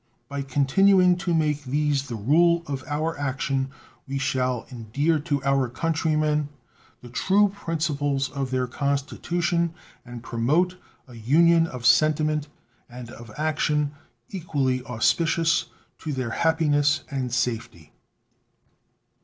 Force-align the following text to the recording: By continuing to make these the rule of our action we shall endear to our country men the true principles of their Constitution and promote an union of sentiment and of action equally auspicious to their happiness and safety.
By 0.27 0.41
continuing 0.41 1.15
to 1.17 1.31
make 1.31 1.63
these 1.63 2.07
the 2.07 2.15
rule 2.15 2.63
of 2.65 2.83
our 2.87 3.15
action 3.19 3.69
we 4.07 4.17
shall 4.17 4.65
endear 4.71 5.19
to 5.19 5.43
our 5.43 5.69
country 5.69 6.15
men 6.15 6.49
the 7.03 7.09
true 7.09 7.49
principles 7.49 8.27
of 8.31 8.49
their 8.49 8.65
Constitution 8.65 9.75
and 10.03 10.23
promote 10.23 10.75
an 11.05 11.21
union 11.23 11.67
of 11.67 11.85
sentiment 11.85 12.47
and 12.89 13.11
of 13.11 13.29
action 13.37 13.91
equally 14.31 14.83
auspicious 14.85 15.65
to 15.99 16.11
their 16.13 16.31
happiness 16.31 17.03
and 17.11 17.31
safety. 17.31 17.93